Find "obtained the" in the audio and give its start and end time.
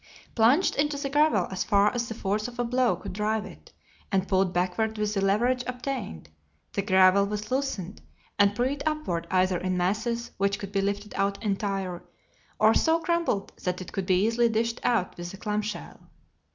5.67-6.81